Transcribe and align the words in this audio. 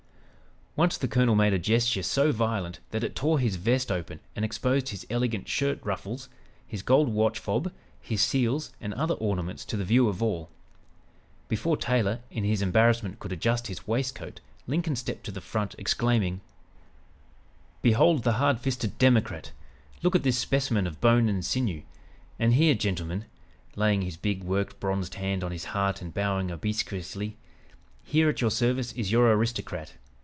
Once 0.73 0.97
the 0.97 1.07
colonel 1.07 1.35
made 1.35 1.51
a 1.51 1.59
gesture 1.59 2.01
so 2.01 2.31
violent 2.31 2.79
that 2.91 3.03
it 3.03 3.13
tore 3.13 3.39
his 3.39 3.57
vest 3.57 3.91
open 3.91 4.21
and 4.37 4.45
exposed 4.45 4.87
his 4.87 5.05
elegant 5.09 5.45
shirt 5.49 5.77
ruffles, 5.83 6.29
his 6.65 6.81
gold 6.81 7.09
watch 7.09 7.37
fob, 7.37 7.69
his 7.99 8.21
seals 8.21 8.71
and 8.79 8.93
other 8.93 9.15
ornaments 9.15 9.65
to 9.65 9.75
the 9.75 9.83
view 9.83 10.07
of 10.07 10.23
all. 10.23 10.49
Before 11.49 11.75
Taylor, 11.75 12.21
in 12.31 12.45
his 12.45 12.61
embarrassment, 12.61 13.19
could 13.19 13.33
adjust 13.33 13.67
his 13.67 13.85
waistcoat, 13.85 14.39
Lincoln 14.65 14.95
stepped 14.95 15.25
to 15.25 15.31
the 15.33 15.41
front 15.41 15.75
exclaiming: 15.77 16.39
"Behold 17.81 18.23
the 18.23 18.35
hard 18.39 18.61
fisted 18.61 18.97
Democrat! 18.97 19.51
Look 20.01 20.15
at 20.15 20.23
this 20.23 20.37
specimen 20.37 20.87
of 20.87 21.01
'bone 21.01 21.27
and 21.27 21.43
sinew' 21.43 21.83
and 22.39 22.53
here, 22.53 22.75
gentlemen," 22.75 23.25
laying 23.75 24.03
his 24.03 24.15
big 24.15 24.41
work 24.45 24.79
bronzed 24.79 25.15
hand 25.15 25.43
on 25.43 25.51
his 25.51 25.65
heart 25.75 26.01
and 26.01 26.13
bowing 26.13 26.49
obsequiously 26.49 27.35
"here, 28.05 28.29
at 28.29 28.39
your 28.39 28.51
service, 28.51 28.93
is 28.93 29.11
your 29.11 29.27
'aristocrat!' 29.29 29.95